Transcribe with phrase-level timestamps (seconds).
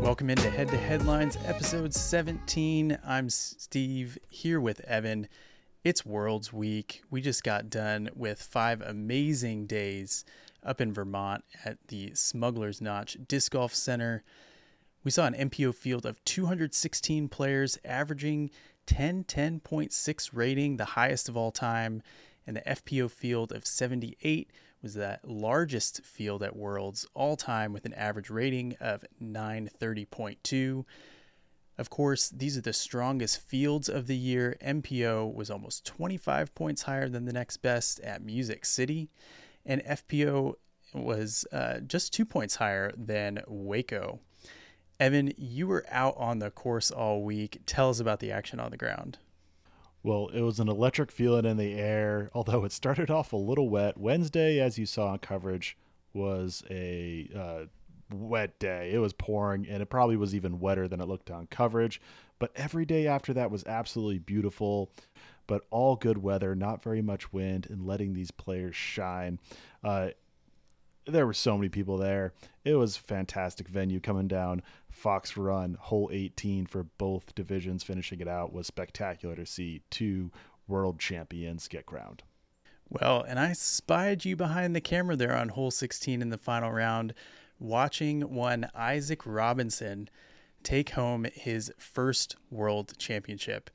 [0.00, 2.96] Welcome into Head to Headlines, episode 17.
[3.04, 5.28] I'm Steve here with Evan.
[5.84, 7.02] It's Worlds Week.
[7.10, 10.24] We just got done with five amazing days
[10.62, 14.24] up in Vermont at the Smuggler's Notch Disc Golf Center.
[15.04, 18.50] We saw an MPO field of 216 players averaging
[18.86, 22.02] 10 10.6 rating, the highest of all time,
[22.46, 24.50] and the FPO field of 78
[24.86, 30.84] was the largest field at Worlds all time with an average rating of 930.2.
[31.76, 34.56] Of course, these are the strongest fields of the year.
[34.64, 39.10] MPO was almost 25 points higher than the next best at Music City,
[39.64, 40.54] and FPO
[40.94, 44.20] was uh, just two points higher than Waco.
[45.00, 47.58] Evan, you were out on the course all week.
[47.66, 49.18] Tell us about the action on the ground.
[50.06, 53.68] Well, it was an electric feeling in the air, although it started off a little
[53.68, 53.98] wet.
[53.98, 55.76] Wednesday, as you saw on coverage,
[56.14, 57.64] was a uh,
[58.14, 58.92] wet day.
[58.92, 62.00] It was pouring, and it probably was even wetter than it looked on coverage.
[62.38, 64.92] But every day after that was absolutely beautiful,
[65.48, 69.40] but all good weather, not very much wind, and letting these players shine.
[69.82, 70.10] Uh,
[71.06, 72.32] there were so many people there.
[72.64, 78.28] It was fantastic venue coming down Fox Run, hole 18 for both divisions, finishing it
[78.28, 80.30] out was spectacular to see two
[80.66, 82.22] world champions get crowned.
[82.88, 86.70] Well, and I spied you behind the camera there on hole 16 in the final
[86.70, 87.14] round,
[87.58, 90.08] watching one Isaac Robinson
[90.62, 93.70] take home his first world championship.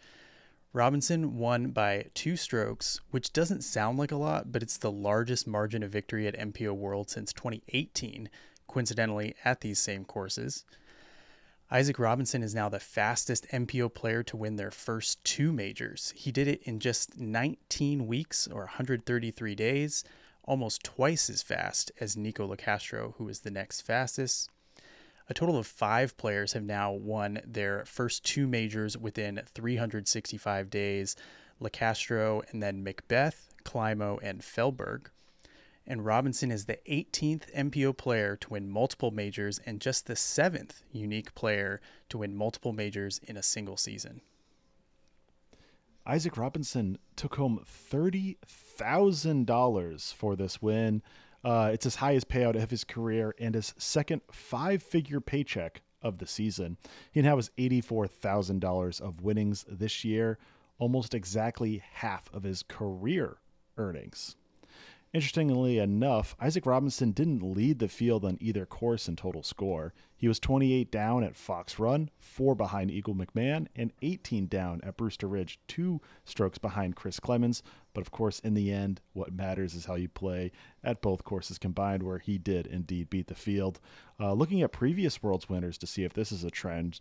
[0.73, 5.45] Robinson won by two strokes, which doesn't sound like a lot, but it's the largest
[5.45, 8.29] margin of victory at MPO World since 2018,
[8.67, 10.63] coincidentally at these same courses.
[11.69, 16.13] Isaac Robinson is now the fastest MPO player to win their first two majors.
[16.15, 20.05] He did it in just 19 weeks or 133 days,
[20.43, 24.49] almost twice as fast as Nico Locastro, who is the next fastest.
[25.31, 31.15] A total of five players have now won their first two majors within 365 days
[31.61, 35.09] Locastro and then McBeth, Climo, and Feldberg.
[35.87, 40.83] And Robinson is the 18th MPO player to win multiple majors and just the seventh
[40.91, 44.19] unique player to win multiple majors in a single season.
[46.05, 51.01] Isaac Robinson took home $30,000 for this win.
[51.43, 56.17] Uh, it's his highest payout of his career and his second five figure paycheck of
[56.17, 56.77] the season.
[57.11, 60.37] He now has $84,000 of winnings this year,
[60.77, 63.37] almost exactly half of his career
[63.77, 64.35] earnings.
[65.13, 69.93] Interestingly enough, Isaac Robinson didn't lead the field on either course in total score.
[70.15, 74.95] He was 28 down at Fox Run, 4 behind Eagle McMahon, and 18 down at
[74.95, 77.61] Brewster Ridge, 2 strokes behind Chris Clemens.
[77.93, 80.51] But of course, in the end, what matters is how you play
[80.83, 83.79] at both courses combined, where he did indeed beat the field.
[84.19, 86.99] Uh, looking at previous Worlds winners to see if this is a trend,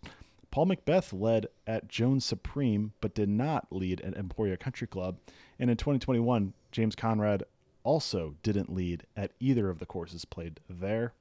[0.51, 5.19] Paul McBeth led at Jones Supreme, but did not lead at Emporia Country Club.
[5.59, 7.45] And in 2021, James Conrad
[7.85, 11.15] also didn't lead at either of the courses played there.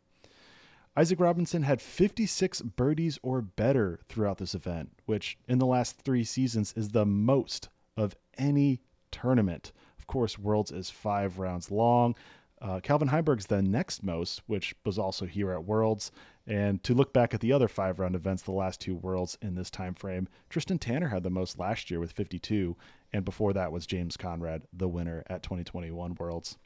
[0.97, 6.23] Isaac Robinson had 56 birdies or better throughout this event, which in the last three
[6.23, 8.81] seasons is the most of any
[9.11, 9.71] tournament.
[9.97, 12.15] Of course, Worlds is five rounds long.
[12.61, 16.11] Uh, Calvin Heimburg's the next most, which was also here at Worlds.
[16.45, 19.55] And to look back at the other five round events, the last two Worlds in
[19.55, 22.75] this time frame, Tristan Tanner had the most last year with 52,
[23.13, 26.57] and before that was James Conrad, the winner at 2021 Worlds.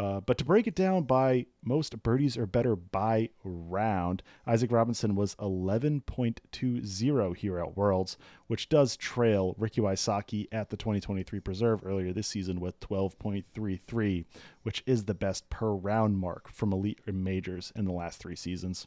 [0.00, 5.14] Uh, but to break it down by most birdies or better by round, Isaac Robinson
[5.14, 8.16] was 11.20 here at Worlds,
[8.46, 14.24] which does trail Ricky Wysocki at the 2023 Preserve earlier this season with 12.33,
[14.62, 18.86] which is the best per round mark from elite majors in the last three seasons.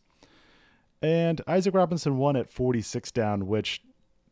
[1.00, 3.84] And Isaac Robinson won at 46 down, which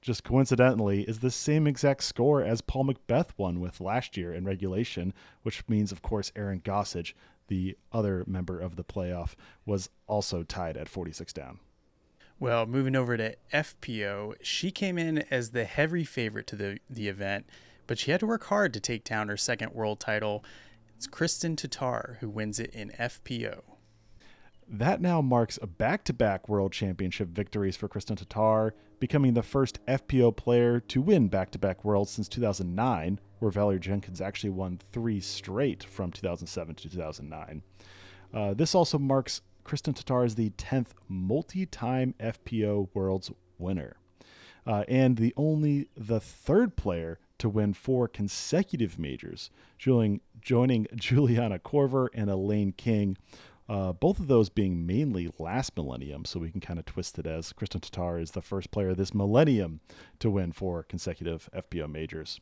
[0.02, 4.46] just coincidentally, is the same exact score as Paul McBeth won with last year in
[4.46, 5.14] regulation,
[5.44, 7.14] which means, of course, Aaron Gossage,
[7.48, 11.59] the other member of the playoff, was also tied at 46 down.
[12.40, 17.08] Well, moving over to FPO, she came in as the heavy favorite to the, the
[17.08, 17.46] event,
[17.86, 20.44] but she had to work hard to take down her second world title.
[20.97, 23.62] It's Kristin Tatar who wins it in FPO.
[24.73, 29.44] That now marks a back to back world championship victories for Kristin Tatar, becoming the
[29.44, 34.52] first FPO player to win back to back worlds since 2009, where Valerie Jenkins actually
[34.52, 37.64] won three straight from 2007 to 2009.
[38.34, 43.97] Uh, this also marks Kristin Tatar as the 10th multi time FPO Worlds winner.
[44.66, 51.59] Uh, and the only the third player to win four consecutive majors, joining, joining Juliana
[51.59, 53.18] Korver and Elaine King.
[53.72, 57.26] Uh, both of those being mainly last millennium, so we can kind of twist it
[57.26, 59.79] as Kristin Tatar is the first player this millennium
[60.20, 62.41] to win four consecutive FPO majors.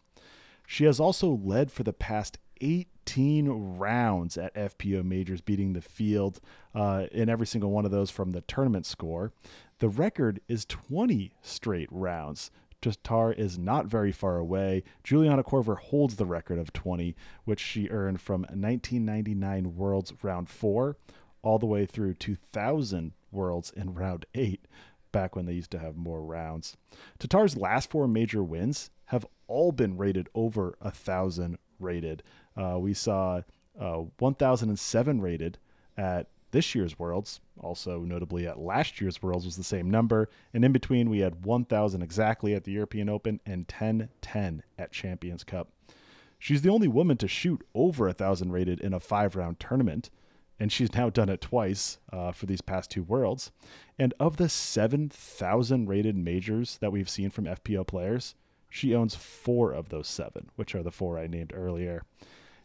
[0.66, 3.48] She has also led for the past 18
[3.78, 6.40] rounds at FPO majors, beating the field
[6.74, 9.32] uh, in every single one of those from the tournament score.
[9.78, 12.50] The record is 20 straight rounds.
[12.82, 14.84] Tatar is not very far away.
[15.04, 20.98] Juliana Korver holds the record of 20, which she earned from 1999 Worlds Round 4
[21.42, 24.66] all the way through 2000 Worlds in Round 8,
[25.12, 26.78] back when they used to have more rounds.
[27.20, 32.24] Tatar's last four major wins have all been rated over a thousand rated.
[32.56, 33.42] Uh, we saw
[33.80, 35.58] uh, 1007 rated
[35.98, 40.30] at this year's Worlds, also notably at last year's Worlds, was the same number.
[40.54, 45.44] And in between, we had 1,000 exactly at the European Open and 1010 at Champions
[45.44, 45.70] Cup.
[46.40, 50.10] She's the only woman to shoot over a 1,000 rated in a five round tournament.
[50.60, 53.52] And she's now done it twice uh, for these past two Worlds.
[53.98, 58.36] And of the 7,000 rated majors that we've seen from FPO players,
[58.70, 62.04] she owns four of those seven, which are the four I named earlier.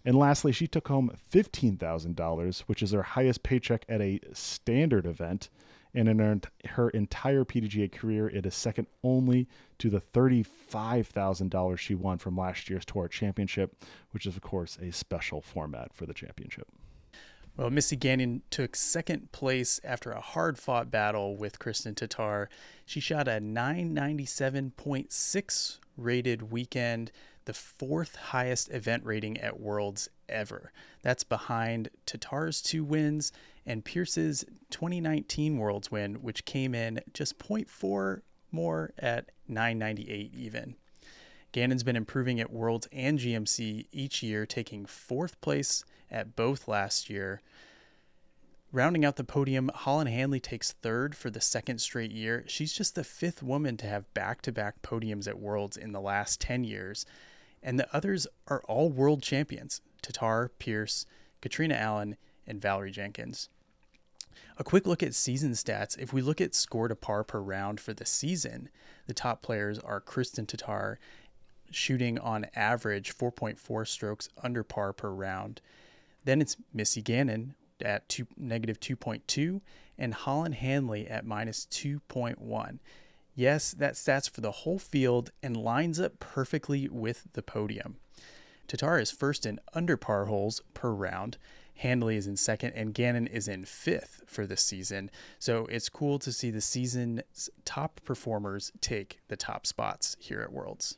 [0.05, 5.49] And lastly, she took home $15,000, which is her highest paycheck at a standard event.
[5.94, 6.40] And in her,
[6.70, 9.49] her entire PDGA career, it is second only
[9.79, 14.90] to the $35,000 she won from last year's Tour Championship, which is, of course, a
[14.90, 16.69] special format for the championship.
[17.56, 22.48] Well, Missy Gannon took second place after a hard fought battle with Kristin Tatar.
[22.84, 27.12] She shot a 997.6 rated weekend
[27.44, 30.72] the fourth highest event rating at Worlds ever.
[31.02, 33.30] That's behind Tatar's two wins
[33.66, 40.74] and Pierce's 2019 Worlds win, which came in just 0.4 more at 998 even.
[41.52, 45.84] Gannon's been improving at Worlds and GMC each year, taking fourth place
[46.14, 47.43] at both last year.
[48.72, 52.44] Rounding out the podium, Holyn Handley takes third for the second straight year.
[52.46, 56.00] She's just the fifth woman to have back to back podiums at Worlds in the
[56.00, 57.05] last 10 years
[57.64, 61.06] and the others are all world champions Tatar, Pierce,
[61.40, 62.16] Katrina Allen,
[62.46, 63.49] and Valerie Jenkins.
[64.58, 65.99] A quick look at season stats.
[65.99, 68.69] If we look at score to par per round for the season,
[69.06, 70.99] the top players are Kristin Tatar,
[71.70, 75.62] shooting on average 4.4 strokes under par per round.
[76.25, 79.61] Then it's Missy Gannon at two, negative 2.2
[79.99, 82.79] and Holyn Handley at minus 2.1.
[83.35, 87.97] Yes, that stats for the whole field and lines up perfectly with the podium.
[88.69, 91.37] Tatar is first in under par holes per round.
[91.79, 95.11] Handley is in second, and Gannon is in fifth for the season.
[95.38, 100.53] So it's cool to see the season's top performers take the top spots here at
[100.53, 100.97] Worlds.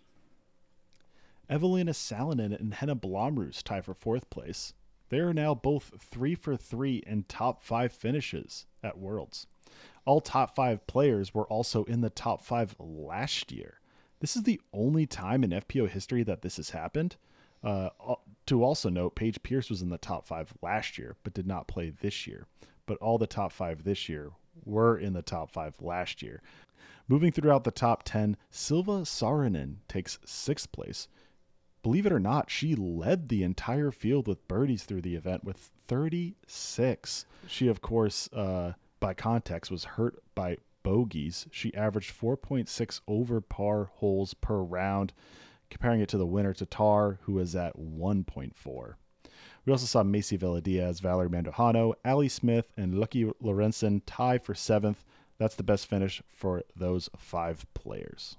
[1.48, 4.74] Evelina Salonen and Henna Blomroos tie for fourth place.
[5.08, 9.46] They are now both three for three in top five finishes at Worlds.
[10.04, 13.80] All top five players were also in the top five last year.
[14.20, 17.16] This is the only time in FPO history that this has happened.
[17.62, 17.90] Uh,
[18.46, 21.66] to also note, Paige Pierce was in the top five last year, but did not
[21.66, 22.46] play this year.
[22.86, 24.30] But all the top five this year
[24.64, 26.40] were in the top five last year.
[27.08, 31.08] Moving throughout the top 10, Silva Saarinen takes sixth place.
[31.86, 35.70] Believe it or not, she led the entire field with birdies through the event with
[35.86, 37.26] 36.
[37.46, 41.46] She, of course, uh, by context, was hurt by bogeys.
[41.52, 45.12] She averaged 4.6 over par holes per round,
[45.70, 48.94] comparing it to the winner Tatar, who was at 1.4.
[49.64, 55.04] We also saw Macy Velediaz, Valerie Mandujano, Ali Smith, and Lykke Lorentzen tie for seventh.
[55.38, 58.36] That's the best finish for those five players.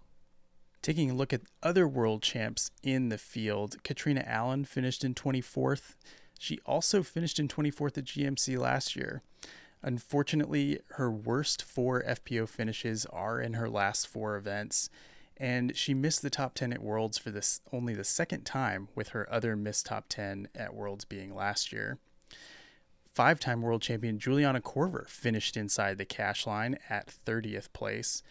[0.82, 5.96] Taking a look at other world champs in the field, Katrina Allen finished in 24th.
[6.40, 9.22] She also finished in 24th at GMC last year.
[9.84, 14.90] Unfortunately, her worst four FPO finishes are in her last four events,
[15.36, 19.10] and she missed the top 10 at Worlds for this only the second time, with
[19.10, 22.00] her other missed top 10 at Worlds being last year.
[23.14, 28.22] Five time world champion Juliana Korver finished inside the cash line at 30th place.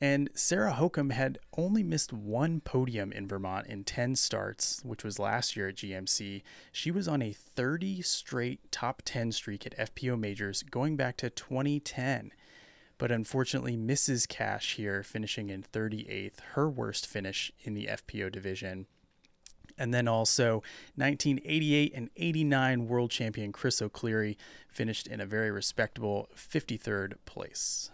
[0.00, 5.18] And Sarah Hokom had only missed one podium in Vermont in 10 starts, which was
[5.18, 6.42] last year at GMC.
[6.70, 11.30] She was on a 30 straight top 10 streak at FPO majors going back to
[11.30, 12.30] 2010.
[12.98, 18.86] But unfortunately, misses cash here, finishing in 38th, her worst finish in the FPO division.
[19.78, 20.62] And then also
[20.96, 24.36] 1988 and 89 world champion Chris O'Cleary
[24.68, 27.90] finished in a very respectable 53rd place.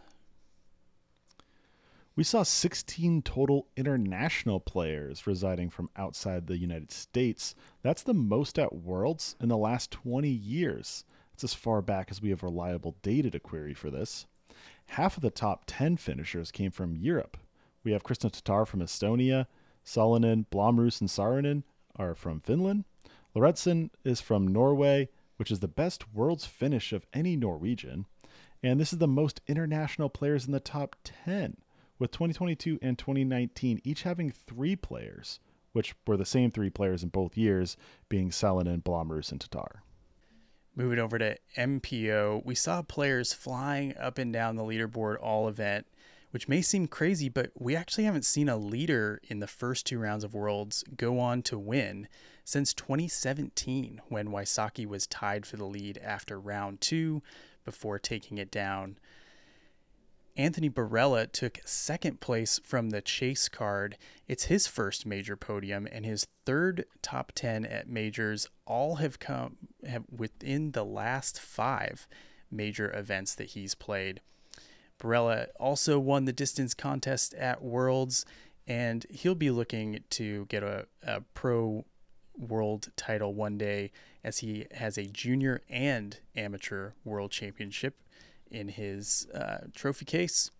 [2.14, 7.54] We saw 16 total international players residing from outside the United States.
[7.80, 11.04] That's the most at Worlds in the last 20 years.
[11.32, 14.26] It's as far back as we have reliable data to query for this.
[14.88, 17.38] Half of the top 10 finishers came from Europe.
[17.82, 19.46] We have Kristin Tatar from Estonia,
[19.82, 21.62] Salonen, Blomroos, and Saarinen
[21.96, 22.84] are from Finland.
[23.34, 28.04] Lorentzen is from Norway, which is the best world's finish of any Norwegian.
[28.62, 31.56] And this is the most international players in the top 10,
[32.02, 35.38] with 2022 and 2019 each having three players,
[35.70, 37.76] which were the same three players in both years,
[38.08, 39.84] being Salonen, Blomroos, and Tatar.
[40.74, 45.86] Moving over to MPO, we saw players flying up and down the leaderboard all event,
[46.32, 50.00] which may seem crazy, but we actually haven't seen a leader in the first two
[50.00, 52.08] rounds of Worlds go on to win
[52.44, 57.22] since 2017 when Wysocki was tied for the lead after round two
[57.64, 58.98] before taking it down.
[60.36, 63.98] Anthony Barela took second place from the chase card.
[64.26, 68.48] It's his first major podium and his third top 10 at majors.
[68.64, 72.06] All have come have within the last 5
[72.50, 74.20] major events that he's played.
[74.98, 78.24] Barella also won the distance contest at Worlds
[78.66, 81.84] and he'll be looking to get a, a pro
[82.38, 83.90] world title one day
[84.24, 87.96] as he has a junior and amateur world championship
[88.52, 90.50] in his uh, trophy case.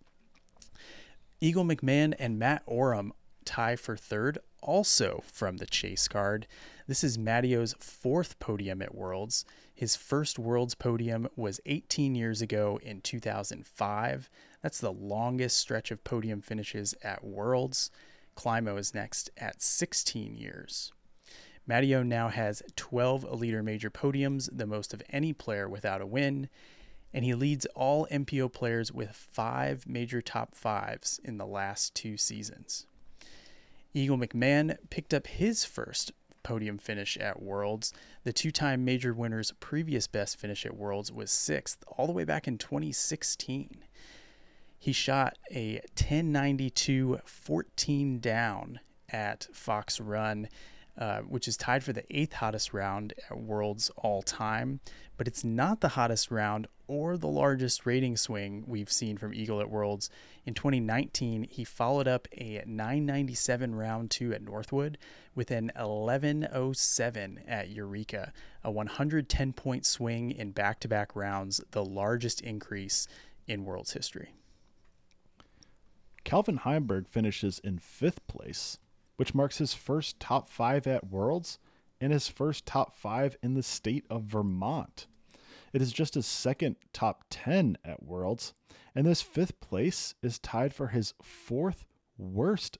[1.39, 3.11] Eagle McMahon and Matt Orum
[3.45, 6.47] tie for third, also from the chase card.
[6.87, 9.45] This is Mattio's fourth podium at Worlds.
[9.73, 14.29] His first Worlds podium was 18 years ago in 2005.
[14.61, 17.91] That's the longest stretch of podium finishes at Worlds.
[18.35, 20.91] Climo is next at 16 years.
[21.65, 26.49] Matteo now has 12 Elite Major podiums, the most of any player without a win,
[27.13, 32.17] and he leads all MPO players with five major top fives in the last two
[32.17, 32.87] seasons.
[33.93, 37.93] Eagle McMahon picked up his first podium finish at Worlds.
[38.23, 42.25] The two time major winner's previous best finish at Worlds was sixth, all the way
[42.25, 43.85] back in 2016.
[44.79, 48.79] He shot a 1092 14 down
[49.09, 50.49] at Fox Run
[50.97, 54.79] uh, which is tied for the eighth hottest round at Worlds all time.
[55.17, 59.61] But it's not the hottest round or the largest rating swing we've seen from Eagle
[59.61, 60.09] at Worlds.
[60.45, 64.97] In 2019, he followed up a 997 round two at Northwood
[65.35, 71.85] with an 1107 at Eureka, a 110 point swing in back to back rounds, the
[71.85, 73.07] largest increase
[73.47, 74.33] in Worlds history.
[76.23, 78.77] Calvin Heimburg finishes in fifth place
[79.15, 81.59] which marks his first top five at Worlds
[82.01, 85.07] and his first top five in the state of Vermont.
[85.73, 88.53] It is just his second top 10 at Worlds,
[88.93, 91.83] and this fifth place is tied for his fourth
[92.17, 92.77] worst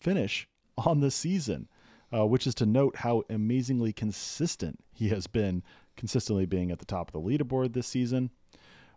[0.00, 0.48] finish
[0.78, 1.68] on the season,
[2.12, 5.62] uh, which is to note how amazingly consistent he has been,
[5.94, 8.30] consistently being at the top of the leaderboard this season.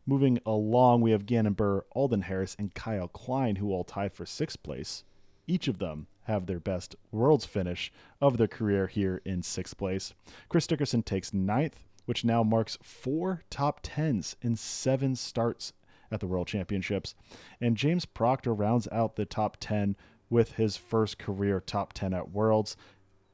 [0.05, 4.25] Moving along, we have Gannon Buhr, Alden Harris, and Kyle Klein, who all tied for
[4.25, 5.03] sixth place.
[5.47, 10.13] Each of them have their best world's finish of their career here in sixth place.
[10.47, 15.73] Chris Dickerson takes ninth, which now marks four top tens in seven starts
[16.11, 17.15] at the World Championships.
[17.59, 19.95] And James Proctor rounds out the top 10
[20.29, 22.75] with his first career top 10 at Worlds,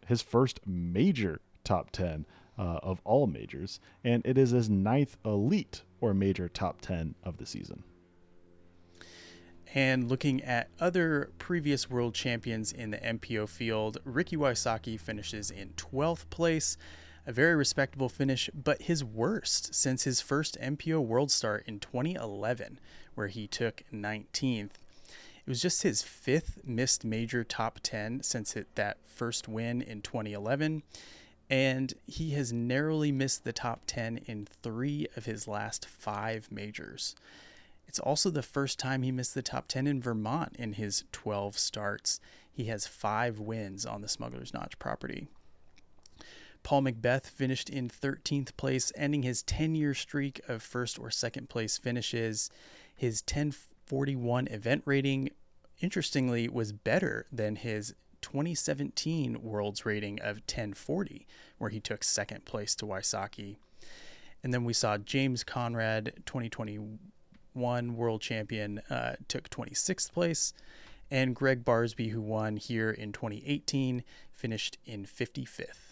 [0.07, 2.25] his first major top 10
[2.57, 7.37] uh, of all majors, and it is his ninth elite or major top 10 of
[7.37, 7.83] the season.
[9.73, 15.69] And looking at other previous world champions in the MPO field, Ricky Wysocki finishes in
[15.77, 16.77] 12th place,
[17.25, 22.79] a very respectable finish, but his worst since his first MPO World Start in 2011,
[23.15, 24.71] where he took 19th.
[25.45, 30.01] It was just his fifth missed major top 10 since it, that first win in
[30.01, 30.83] 2011,
[31.49, 37.15] and he has narrowly missed the top 10 in three of his last five majors.
[37.87, 41.57] It's also the first time he missed the top 10 in Vermont in his 12
[41.57, 42.21] starts.
[42.49, 45.27] He has five wins on the Smuggler's Notch property.
[46.63, 51.49] Paul McBeth finished in 13th place, ending his 10 year streak of first or second
[51.49, 52.49] place finishes.
[52.95, 55.31] His 1041 event rating,
[55.79, 61.27] interestingly, was better than his 2017 World's rating of 1040,
[61.57, 63.57] where he took second place to Wysocki.
[64.43, 70.53] And then we saw James Conrad 2021 world champion, uh, took 26th place.
[71.09, 75.90] And Greg Barsby, who won here in 2018, finished in 55th.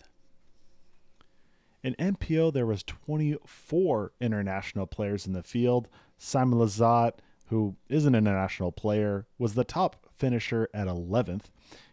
[1.84, 5.88] In MPO, there was 24 international players in the field.
[6.18, 11.46] Simon Lizotte, who is an international player, was the top finisher at 11th.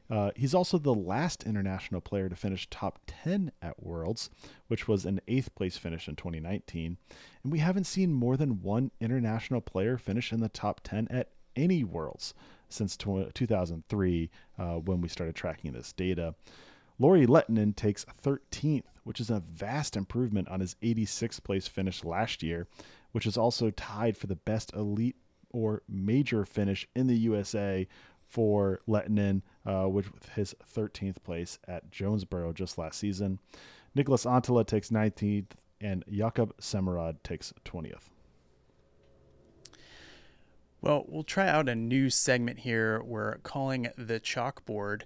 [0.08, 4.30] Uh, he's also the last international player to finish top 10 at Worlds,
[4.68, 6.96] which was an eighth place finish in 2019.
[7.42, 11.30] And we haven't seen more than one international player finish in the top 10 at
[11.56, 12.34] any Worlds
[12.68, 16.34] since 2003 uh, when we started tracking this data.
[16.98, 22.42] Lauri Lehtinen takes 13th, which is a vast improvement on his 86th place finish last
[22.42, 22.66] year,
[23.12, 25.14] which is also tied for the best elite
[25.50, 27.86] or major finish in the USA
[28.26, 33.38] for Lehtinen, uh, with his 13th place at Jonesboro just last season.
[33.96, 38.10] Niklas Anttila takes 19th, and Jakob Semerad takes 20th.
[40.80, 43.00] Well, we'll try out a new segment here.
[43.04, 45.02] We're calling the chalkboard,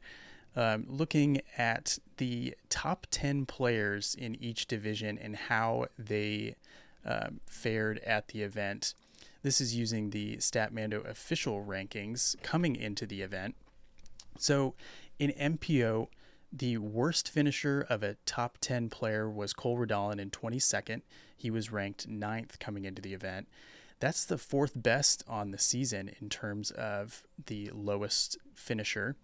[0.56, 6.56] um, looking at the top 10 players in each division and how they
[7.04, 8.94] um, fared at the event.
[9.42, 13.54] This is using the Statmando official rankings coming into the event.
[14.38, 14.74] So
[15.18, 16.08] in MPO,
[16.52, 21.02] the worst finisher of a top 10 player was Cole Redalen in 22nd.
[21.36, 23.48] He was ranked ninth coming into the event.
[24.00, 29.16] That's the fourth best on the season in terms of the lowest finisher.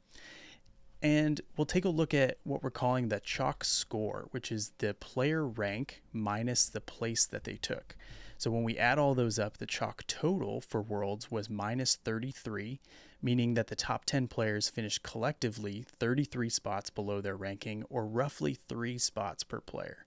[1.03, 4.95] And we'll take a look at what we're calling the chalk score, which is the
[4.95, 7.97] player rank minus the place that they took.
[8.39, 12.81] So when we add all those up, the chalk total for Worlds was minus 33,
[13.23, 18.59] meaning that the top 10 players finished collectively 33 spots below their ranking, or roughly
[18.69, 20.07] three spots per player.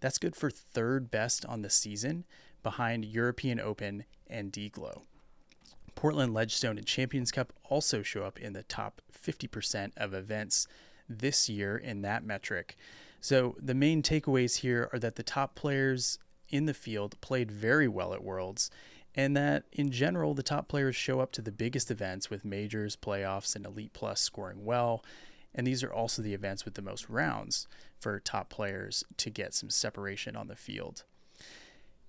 [0.00, 2.24] That's good for third best on the season,
[2.62, 5.02] behind European Open and DGLO.
[5.98, 10.68] Portland Ledgestone and Champions Cup also show up in the top 50% of events
[11.08, 12.76] this year in that metric.
[13.20, 17.88] So the main takeaways here are that the top players in the field played very
[17.88, 18.70] well at Worlds,
[19.16, 22.94] and that in general, the top players show up to the biggest events with majors,
[22.94, 25.04] playoffs, and Elite Plus scoring well.
[25.52, 27.66] And these are also the events with the most rounds
[27.98, 31.02] for top players to get some separation on the field.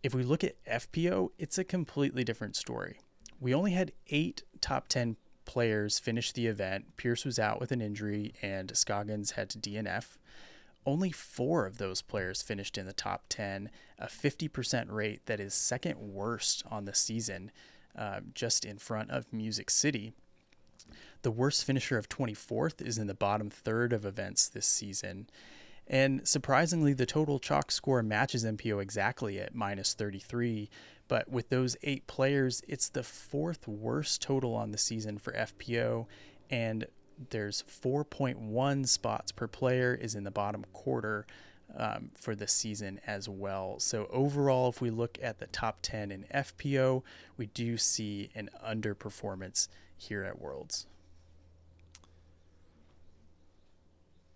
[0.03, 2.99] If we look at FPO, it's a completely different story.
[3.39, 6.97] We only had eight top 10 players finish the event.
[6.97, 10.17] Pierce was out with an injury, and Scoggins had to DNF.
[10.85, 15.53] Only four of those players finished in the top 10, a 50% rate that is
[15.53, 17.51] second worst on the season,
[17.97, 20.13] uh, just in front of Music City.
[21.21, 25.27] The worst finisher of 24th is in the bottom third of events this season.
[25.89, 30.69] And surprisingly, the total chalk score matches MPO exactly at minus 33.
[31.07, 36.05] But with those eight players, it's the fourth worst total on the season for FPO.
[36.51, 36.85] And
[37.31, 41.25] there's 4.1 spots per player is in the bottom quarter
[41.75, 43.79] um, for the season as well.
[43.79, 47.03] So overall, if we look at the top 10 in FPO,
[47.37, 50.87] we do see an underperformance here at Worlds.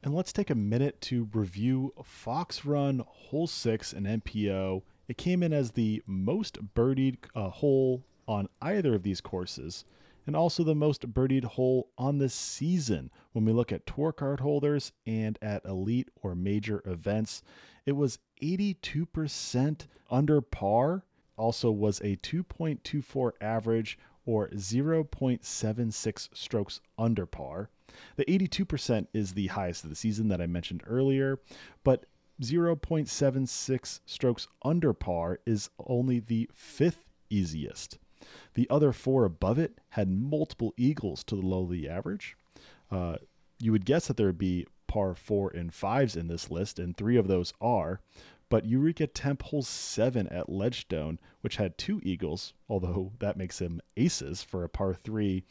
[0.03, 4.81] And let's take a minute to review Fox Run Hole 6 and MPO.
[5.07, 9.85] It came in as the most birdied uh, hole on either of these courses
[10.27, 14.41] and also the most birdied hole on the season when we look at tour card
[14.41, 17.41] holders and at elite or major events.
[17.85, 21.05] It was 82% under par,
[21.37, 27.69] also was a 2.24 average or 0.76 strokes under par.
[28.15, 31.39] The 82% is the highest of the season that I mentioned earlier,
[31.83, 32.05] but
[32.41, 37.99] 0.76 strokes under par is only the fifth easiest.
[38.53, 42.35] The other four above it had multiple eagles to the low of the average.
[42.89, 43.17] Uh,
[43.59, 46.95] you would guess that there would be par four and fives in this list, and
[46.95, 47.99] three of those are.
[48.47, 53.81] But Eureka Temp hole seven at Ledgestone, which had two eagles, although that makes him
[53.97, 55.45] aces for a par three,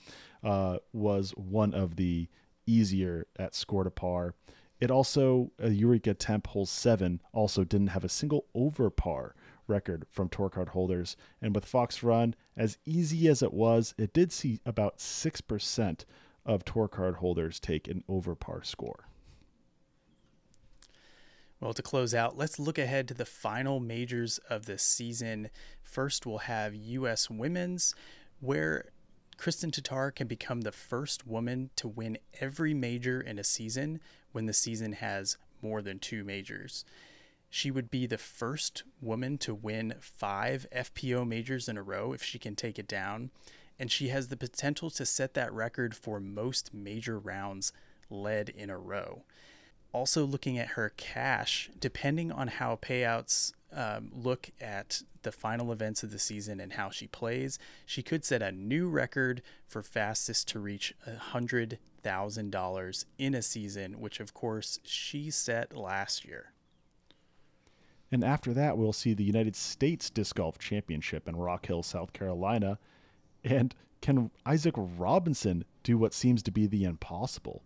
[0.45, 2.29] uh, was one of the
[2.69, 4.37] easier at score to par.
[4.79, 9.35] It also, uh, Eureka Temp hole seven, also didn't have a single over par
[9.67, 11.17] record from tour card holders.
[11.41, 16.05] And with Fox Run, as easy as it was, it did see about 6%
[16.47, 19.09] of tour card holders take an over par score.
[21.63, 25.49] Well, to close out, let's look ahead to the final majors of the season.
[25.81, 27.31] First, we'll have U.S.
[27.31, 27.95] Women's,
[28.41, 28.87] where
[29.39, 34.01] Kristin Tatar can become the first woman to win every major in a season
[34.33, 36.85] when the season has more than two majors.
[37.49, 42.25] She would be the first woman to win five FPO majors in a row if
[42.25, 43.31] she can take it down.
[43.79, 47.73] And she has the potential to set that record for most major rounds
[48.11, 49.23] led in a row.
[49.93, 56.03] Also, looking at her cash, depending on how payouts um, look at the final events
[56.03, 60.49] of the season and how she plays, she could set a new record for fastest
[60.49, 66.53] to reach $100,000 in a season, which of course she set last year.
[68.11, 72.13] And after that, we'll see the United States Disc Golf Championship in Rock Hill, South
[72.13, 72.79] Carolina.
[73.43, 77.63] And can Isaac Robinson do what seems to be the impossible?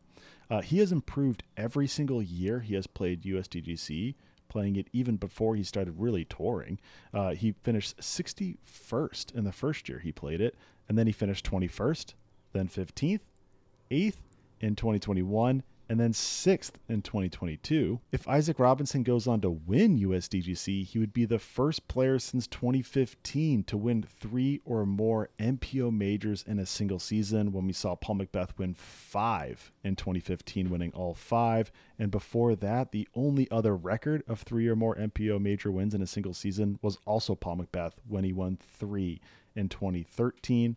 [0.48, 4.14] Uh, he has improved every single year he has played USDGC,
[4.48, 6.78] playing it even before he started really touring.
[7.12, 10.54] Uh, he finished 61st in the first year he played it,
[10.88, 12.14] and then he finished 21st,
[12.52, 13.20] then 15th,
[13.90, 14.16] 8th
[14.60, 18.00] in 2021, and then sixth in 2022.
[18.12, 22.46] If Isaac Robinson goes on to win USDGC, he would be the first player since
[22.46, 27.94] 2015 to win three or more MPO majors in a single season when we saw
[27.94, 31.70] Paul McBeth win five in 2015, winning all five.
[31.98, 36.02] And before that, the only other record of three or more MPO major wins in
[36.02, 39.20] a single season was also Paul McBeth when he won three
[39.54, 40.76] in 2013.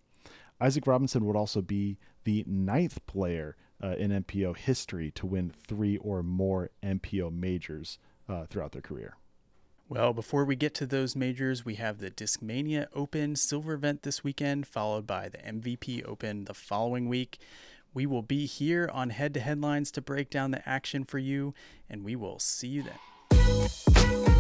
[0.62, 5.98] Isaac Robinson would also be the ninth player uh, in MPO history to win three
[5.98, 9.16] or more MPO majors uh, throughout their career.
[9.88, 14.24] Well, before we get to those majors, we have the Discmania Open Silver event this
[14.24, 17.40] weekend, followed by the MVP Open the following week.
[17.92, 21.56] We will be here on Head to Headlines to break down the action for you,
[21.90, 24.39] and we will see you then.